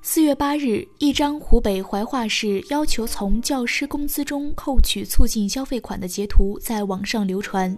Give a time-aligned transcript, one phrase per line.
[0.00, 7.76] 四月八日，一张湖北怀化市要求从教师工资中扣取促进消费款的截图在网上流传。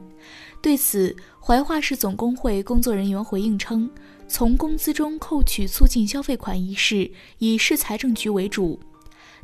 [0.60, 3.90] 对此，怀化市总工会工作人员回应称。
[4.28, 8.78] 从工资中扣取促进消费款一事以市财政局为主，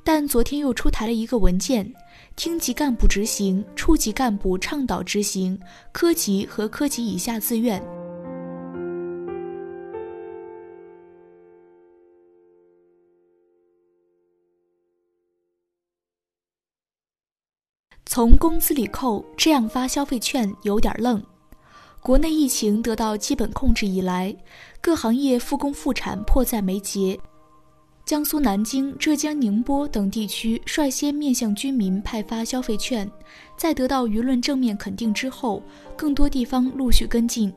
[0.05, 1.93] 但昨天又出台了一个文件，
[2.37, 5.59] 厅级干部执行，处级干部倡导执行，
[5.91, 7.83] 科级和科级以下自愿。
[18.17, 21.23] 从工资里扣，这样发消费券有点愣。
[22.01, 24.35] 国内疫情得到基本控制以来，
[24.81, 27.21] 各行业复工复产迫在眉睫。
[28.07, 33.07] 江苏南京、浙江宁波等地区率先面向居民派发消费券，
[33.55, 35.63] 在得到舆论正面肯定之后，
[35.95, 37.53] 更多地方陆续跟进。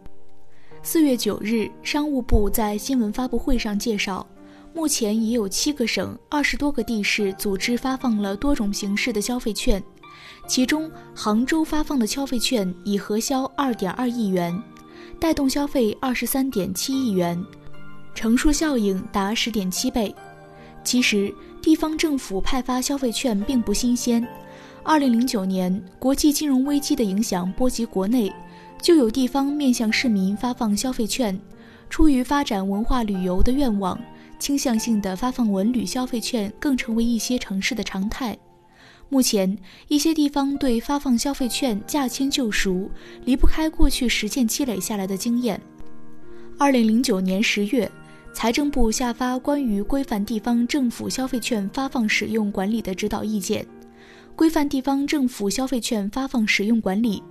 [0.84, 4.28] 四月九日，商务部在新闻发布会上介绍，
[4.74, 9.82] 目前已有七个省、二十多个地市组织发放了多种形式的消费券。
[10.50, 14.60] 其中，杭州发放的消费券已核销二点二亿元，
[15.20, 17.40] 带动消费二十三点七亿元，
[18.16, 20.14] 乘数效应达十点七倍。
[20.84, 24.28] 其实，地方政府派发消费券并不新鲜。
[24.84, 28.34] 二零零九年，国际金融危机的影响波及国内，
[28.82, 31.40] 就有地方面向市民发放消费券。
[31.92, 34.00] 出于发展文化旅游的愿望，
[34.40, 38.36] 倾向性的发放文旅消费券更成为一些城市的常态。
[39.12, 39.58] 目前，
[39.88, 42.90] 一些地方对发放消费券驾轻就熟，
[43.26, 45.60] 离不开过去实践积累下来的经验。
[46.60, 47.92] 二零零九年十月，
[48.34, 53.66] 财政部下发关于规范地方政府消费券发放使用管理的指导意见，
[54.36, 57.24] 规范地方政府消费券发放使用管理，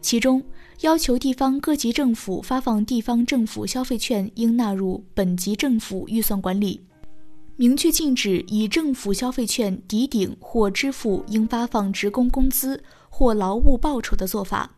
[0.00, 0.42] 其中
[0.80, 6.80] 要求地方各级政府发放地方政府消费券应纳入本级政府预算管理。
[7.62, 14.68] 明确禁止以政府消费券抵顶或支付应发放职工工资或劳务报酬的做法。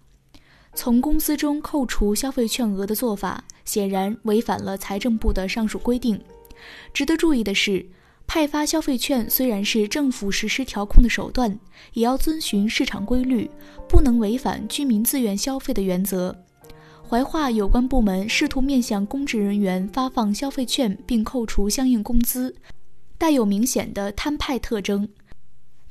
[0.75, 6.23] 从工资中扣除消费券额的做法，显然违反了财政部的上述规定。
[6.93, 7.87] 值得注意的是，
[8.27, 11.59] 派发消费券虽然是政府实施调控的手段，
[11.95, 13.51] 也要遵循市场规律，
[13.89, 16.44] 不能违反居民自愿消费的原则。
[17.15, 22.53] 怀化有关部门试图面向公职人员发放消费券并扣除相应工资，
[23.17, 25.09] 带有明显的摊派特征。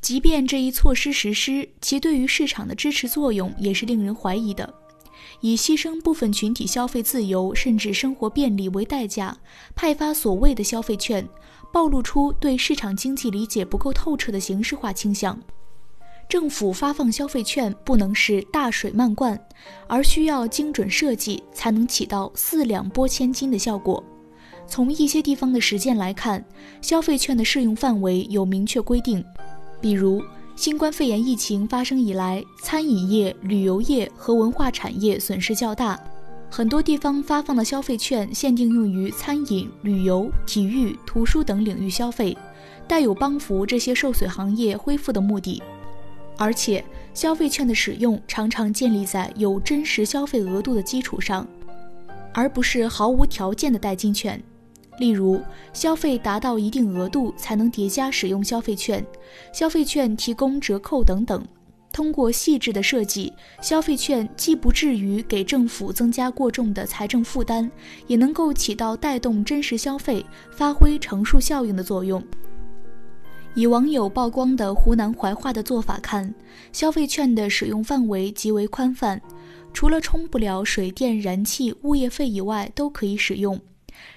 [0.01, 4.73] 即便这一措施实施，其对于市场的支持作用也是令人怀疑的。
[5.39, 9.37] 以牺牲部分群体消费自由甚至生活便利为代价
[9.73, 11.25] 派发所谓的消费券，
[11.71, 15.41] 暴露出对市场经济理解不够透彻的形式化倾向。
[16.29, 19.39] 政府发放消费券不能是大水漫灌，
[19.87, 24.03] 而需要精准设计，才能起到四两拨千斤的效果。
[24.65, 26.43] 从一些地方的实践来看，
[26.81, 29.23] 消费券的适用范围有明确规定，
[29.79, 30.23] 比如
[30.55, 35.99] 新冠肺炎疫情发生以来，餐饮业、旅游业和文化产业损失较大，
[36.49, 42.35] 很多地方发放的消费券限定用于餐饮、旅游、体育、图书等领域消费，
[42.87, 45.61] 带有帮扶这些受损行业恢复的目的。
[46.37, 46.83] 而且，
[47.13, 51.47] 消费券的使用常常建立在有真实消费额度的基础上，
[52.33, 54.41] 而不是毫无条件的代金券。
[54.99, 55.41] 例如，
[55.73, 59.05] 消费达到一定额度才能叠加使用消费券，
[59.51, 61.43] 消费券提供折扣等等。
[61.91, 67.69] 通过细致的设计，消费券既不至于给政府增加过重的财政负担，
[68.07, 72.23] 也能够起到带动真实消费、发挥乘数效应的作用。
[73.55, 76.33] 以网友曝光的湖南怀化的做法看，
[76.71, 79.21] 消费券的使用范围极为宽泛，
[79.71, 83.59] 除了充不了水电燃气物业费以外都可以使用。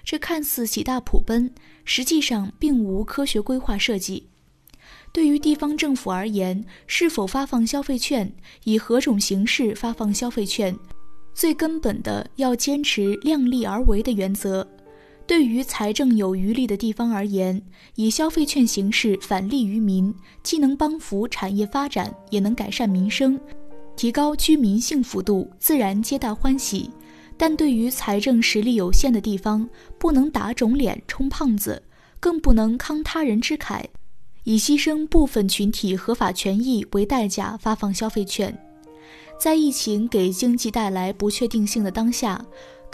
[0.03, 1.53] 这看似喜大普奔，
[1.85, 4.27] 实际上并无科学规划设计。
[5.13, 8.33] 对于地方政府而言，是否发放消费券，
[8.65, 10.75] 以何种形式发放消费券，
[11.35, 14.67] 最根本的要坚持量力而为的原则。
[15.27, 17.61] 对于财政有余力的地方而言，
[17.97, 20.15] 以消费券形式返利于民，
[20.45, 23.39] 既能帮扶产业发展，也能改善民生，
[23.97, 26.91] 提高居民幸福度，自然皆大欢喜。
[27.37, 29.69] 但对于财政实力有限的地方，
[29.99, 31.83] 不能打肿脸充胖子，
[32.21, 33.85] 更不能慷他人之慨，
[34.45, 38.57] 以牺牲部分群体合法权益为代价发放消费券。
[39.39, 42.43] 在疫情给经济带来不确定性的当下。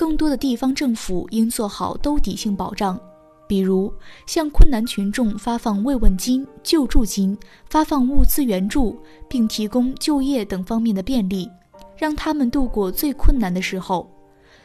[0.02, 2.98] 更多的地方政府应做好兜底性保障，
[3.46, 3.94] 比如
[4.26, 7.38] 向困难群众发放慰问金、救助金，
[7.70, 11.48] 发放物资援助，并提供就业等方面的便利，
[11.96, 14.10] 让他们度过最困难的时候。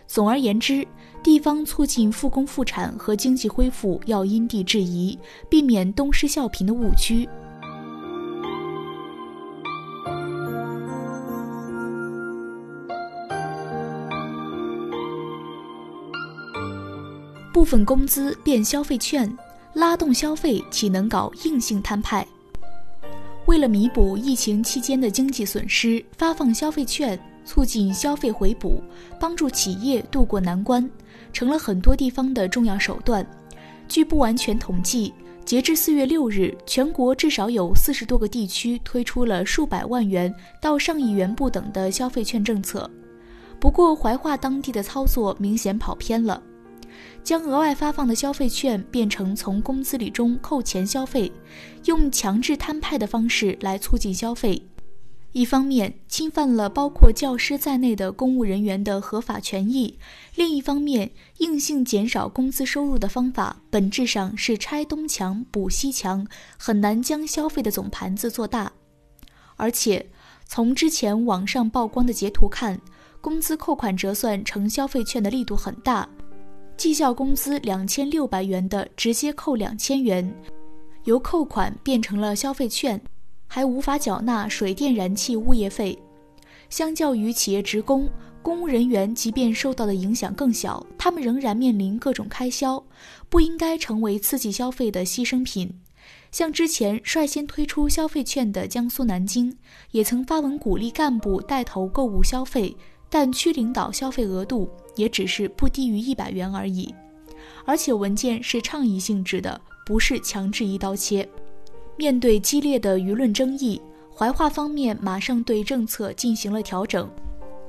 [0.08, 0.84] 总而言之，
[1.22, 7.30] 地方促进复工复产和经济恢复要因地制宜，避免东施效颦的误区。
[17.58, 19.36] 部分工资变消费券，
[19.74, 22.24] 拉动消费岂能搞硬性摊派？
[23.48, 28.80] 为了弥补疫情期间的经济损失，发放消费券，促进消费回补，
[29.20, 30.88] 帮助企业渡过难关，
[31.34, 33.26] 成了很多地方的重要手段。
[33.88, 35.12] 据不完全统计，
[35.44, 40.32] 截至四月六日，全国至少有四十多个地区推出了数百万元
[40.62, 42.88] 到上亿元不等的消费券政策。
[43.60, 46.40] 不过，怀化当地的操作明显跑偏了。
[47.28, 51.30] 将额外发放的消费券变成从工资里中扣钱消费，
[51.84, 54.66] 用强制摊派的方式来促进消费，
[55.34, 60.00] 一方面侵犯了包括教师在内的公务人员的合法权益，
[60.36, 66.26] 另一方面硬性减少工资收入的方法本质上是拆东墙补西墙，
[66.58, 68.72] 很难将消费的总盘子做大。
[69.58, 70.10] 而且
[70.46, 72.80] 从之前网上曝光的截图看，
[73.20, 76.08] 工资扣款折算成消费券的力度很大。
[76.78, 80.32] 绩效工资两千六百元的直接扣两千元，
[81.06, 83.02] 由扣款变成了消费券，
[83.48, 85.98] 还无法缴纳水电燃气物业费。
[86.70, 88.08] 相较于企业职工，
[88.44, 92.84] 公务人员即便受到的影响更小，他们仍然面临各种开销，
[93.28, 95.82] 不应该成为刺激消费的牺牲品。
[96.32, 99.58] 像之前率先推出消费券的江苏南京，
[99.92, 102.78] 也曾发文鼓励干部带头购物消费。
[103.10, 106.94] 但区领导消费额度也只是不低于一百元而已，
[107.66, 111.28] 而且文件是倡议性质的，不是强制一刀切。
[111.96, 113.82] 面对激烈的舆论争议，
[114.16, 117.10] 怀化方面马上对政策进行了调整，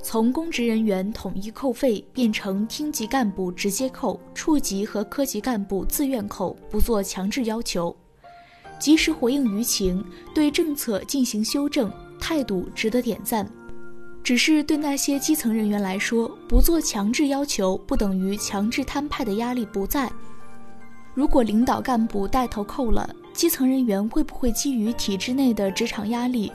[0.03, 7.95] 从公职人员统一扣费变成厅级干部直接扣，处级和科级干部自愿扣，不做强制要求。
[8.79, 10.03] 及时回应舆情，
[10.33, 13.45] 对政策进行修正，态度值得点赞。
[14.23, 20.11] 只是对那些基层人员来说，不做强制要求，不等于强制摊派的压力不在。
[21.15, 26.51] 如果领导干部带头扣了，基层人员会不会基于体制内的职场压力，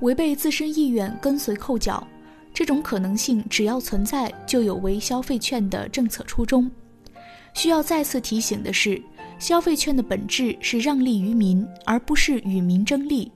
[0.00, 2.06] 违背自身意愿跟随扣缴？
[2.54, 6.70] 这种可能性只要存在，就有违消费券的政策初衷。
[7.52, 9.02] 需要再次提醒的是，
[9.38, 13.30] 消费券的本质是让利于民，而不是与民争利。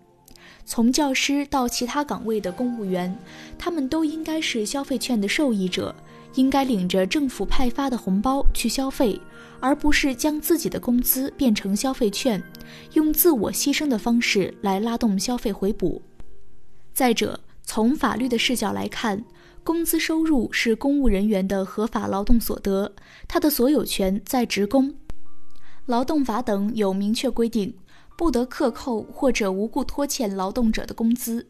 [0.71, 3.13] 从教师到其他岗位的公务员，
[3.59, 5.93] 他们都应该是消费券的受益者，
[6.37, 9.21] 应该领着政府派发的红包去消费，
[9.59, 12.41] 而不是将自己的工资变成消费券，
[12.93, 16.01] 用自我牺牲的方式来拉动消费回补。
[16.95, 19.25] 再者，从法律的视角来看，
[19.65, 22.93] 工资收入是公务人员的合法劳动所得，
[23.27, 24.95] 他的所有权在职工。
[25.87, 27.75] 劳动法等有明确规定。
[28.21, 31.49] 不得克扣或者无故拖欠劳动者的工资。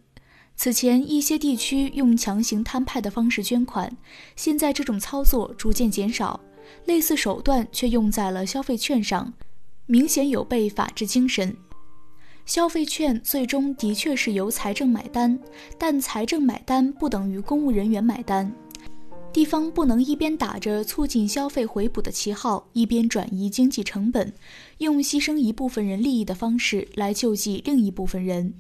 [0.55, 3.97] 此前一些地区用强行摊派的方式捐款，
[4.37, 6.39] 现在这种操作逐渐减少，
[6.85, 9.33] 类似手段却用在了消费券上，
[9.87, 11.57] 明显有悖法治精神。
[12.47, 15.37] 消费券最终的确是由财政买单，
[15.77, 18.49] 但财政买单不等于公务人员买单。
[19.33, 24.33] 地方不能一边打着促进消费回补的旗号，一边转移经济成本，
[24.79, 28.55] 用牺牲一部分人利益的方式来救济另一部分人。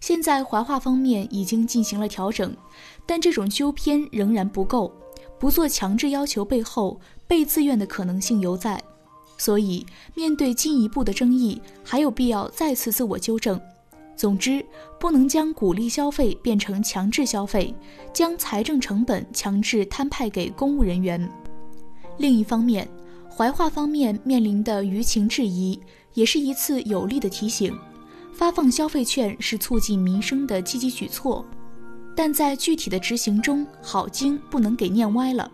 [0.00, 2.56] 现在怀化方面已经进行了调整，
[3.04, 4.92] 但这种纠偏仍然不够。
[5.38, 8.82] 不做强制要求背后，被自愿的可能性犹在。
[9.36, 9.84] 所以，
[10.14, 13.60] 面对进一步的争议，还有必要再次自我纠正。
[14.16, 14.64] 总之，
[15.00, 17.74] 不能将鼓励消费变成强制消费，
[18.12, 21.30] 将财政成本强制摊派给公务人员。
[22.16, 22.88] 另一方面，
[23.28, 25.78] 怀化方面面临的舆情质疑，
[26.14, 27.72] 也是一次有力的提醒：
[28.32, 31.44] 发放消费券是促进民生的积极举措，
[32.16, 35.48] 但在具体的执行中，好经不能给念歪了。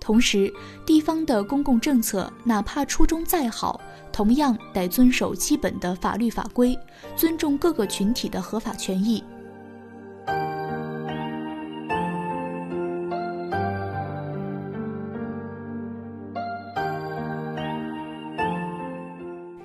[0.00, 0.52] 同时，
[0.86, 3.80] 地方的公共政策哪怕初衷再好，
[4.10, 6.76] 同样得遵守基本的法律法规，
[7.14, 9.22] 尊重各个群体的合法权益。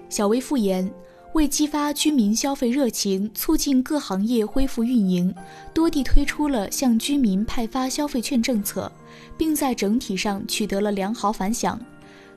[0.09, 0.93] 小微复言。
[1.35, 5.35] 为激发居民消费热情，促进各行业恢复运营，
[5.73, 8.89] 多地推出了向居民派发消费券政策，
[9.37, 11.77] 并在整体上取得了良好反响。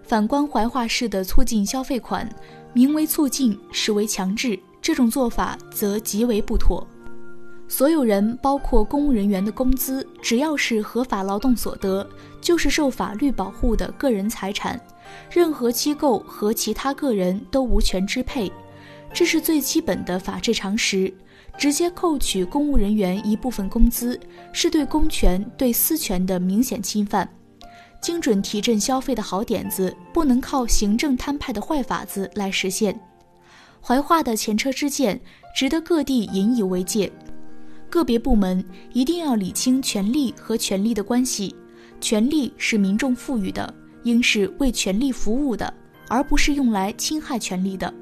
[0.03, 2.29] 反观怀化市的促进消费款，
[2.73, 6.85] 名为促进，实为强制，这种做法则极为不妥。
[7.69, 12.05] 所有人，包括公务人员的工资，只要是合法劳动所得，
[12.41, 14.81] 就是受法律保护的个人财产，
[15.31, 18.51] 任何机构和其他个人都无权支配。
[19.13, 21.13] 这是最基本的法治常识。
[21.57, 24.19] 直接扣取公务人员一部分工资，
[24.53, 27.29] 是对公权、对私权的明显侵犯。
[28.01, 32.97] 精准提振消费的好点子，不能靠行政摊派的坏法子来实现。
[33.81, 35.21] 怀化的前车之鉴，
[35.53, 37.11] 值得各地引以为戒。
[37.91, 41.57] 个别部门一定要理清权力和权力的关系，
[42.01, 43.75] 权力是民众赋予的，
[44.05, 45.75] 应是为权力服务的，
[46.07, 47.93] 而不是用来侵害权力的。